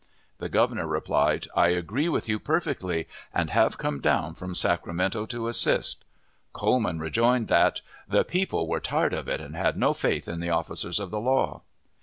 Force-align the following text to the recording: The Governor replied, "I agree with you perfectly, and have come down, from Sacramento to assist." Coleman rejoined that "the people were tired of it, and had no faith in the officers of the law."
The 0.39 0.49
Governor 0.49 0.87
replied, 0.87 1.47
"I 1.55 1.67
agree 1.67 2.09
with 2.09 2.27
you 2.27 2.39
perfectly, 2.39 3.07
and 3.31 3.51
have 3.51 3.77
come 3.77 4.01
down, 4.01 4.33
from 4.33 4.55
Sacramento 4.55 5.27
to 5.27 5.47
assist." 5.47 6.03
Coleman 6.53 6.97
rejoined 6.97 7.49
that 7.49 7.81
"the 8.07 8.23
people 8.23 8.67
were 8.67 8.79
tired 8.79 9.13
of 9.13 9.27
it, 9.27 9.39
and 9.39 9.55
had 9.55 9.77
no 9.77 9.93
faith 9.93 10.27
in 10.27 10.39
the 10.39 10.49
officers 10.49 10.99
of 10.99 11.11
the 11.11 11.19
law." 11.19 11.61